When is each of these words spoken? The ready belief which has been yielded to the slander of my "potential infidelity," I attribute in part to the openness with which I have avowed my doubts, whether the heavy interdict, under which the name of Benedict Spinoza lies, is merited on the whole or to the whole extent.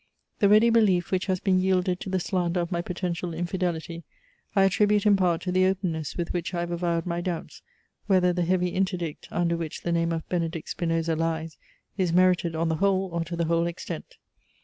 The 0.39 0.49
ready 0.49 0.71
belief 0.71 1.11
which 1.11 1.27
has 1.27 1.39
been 1.39 1.59
yielded 1.59 1.99
to 1.99 2.09
the 2.09 2.19
slander 2.19 2.59
of 2.59 2.71
my 2.71 2.81
"potential 2.81 3.35
infidelity," 3.35 4.03
I 4.55 4.63
attribute 4.63 5.05
in 5.05 5.15
part 5.15 5.41
to 5.41 5.51
the 5.51 5.67
openness 5.67 6.17
with 6.17 6.33
which 6.33 6.55
I 6.55 6.61
have 6.61 6.71
avowed 6.71 7.05
my 7.05 7.21
doubts, 7.21 7.61
whether 8.07 8.33
the 8.33 8.41
heavy 8.41 8.69
interdict, 8.69 9.27
under 9.29 9.55
which 9.55 9.81
the 9.83 9.91
name 9.91 10.11
of 10.11 10.27
Benedict 10.27 10.67
Spinoza 10.69 11.15
lies, 11.15 11.59
is 11.99 12.11
merited 12.11 12.55
on 12.55 12.67
the 12.67 12.77
whole 12.77 13.11
or 13.13 13.23
to 13.25 13.35
the 13.35 13.45
whole 13.45 13.67
extent. 13.67 14.15